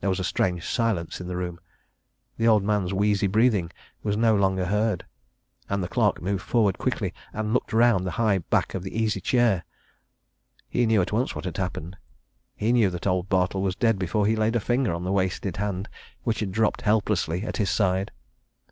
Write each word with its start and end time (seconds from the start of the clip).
There 0.00 0.08
was 0.08 0.18
a 0.18 0.24
strange 0.24 0.66
silence 0.66 1.20
in 1.20 1.28
the 1.28 1.36
room: 1.36 1.60
the 2.38 2.48
old 2.48 2.62
man's 2.62 2.94
wheezy 2.94 3.26
breathing 3.26 3.70
was 4.02 4.16
no 4.16 4.34
longer 4.34 4.64
heard. 4.64 5.04
And 5.68 5.82
the 5.84 5.88
clerk 5.88 6.22
moved 6.22 6.40
forward 6.42 6.78
quickly 6.78 7.12
and 7.34 7.52
looked 7.52 7.74
round 7.74 8.06
the 8.06 8.12
high 8.12 8.38
back 8.38 8.72
of 8.72 8.82
the 8.82 8.98
easy 8.98 9.20
chair.... 9.20 9.66
He 10.70 10.86
knew 10.86 11.02
at 11.02 11.12
once 11.12 11.34
what 11.34 11.44
had 11.44 11.58
happened 11.58 11.98
knew 12.58 12.88
that 12.88 13.06
old 13.06 13.28
Bartle 13.28 13.60
was 13.60 13.76
dead 13.76 13.98
before 13.98 14.24
he 14.26 14.36
laid 14.36 14.56
a 14.56 14.60
finger 14.60 14.94
on 14.94 15.04
the 15.04 15.12
wasted 15.12 15.58
hand 15.58 15.90
which 16.22 16.40
had 16.40 16.50
dropped 16.50 16.80
helplessly 16.80 17.42
at 17.42 17.58
his 17.58 17.68
side. 17.68 18.10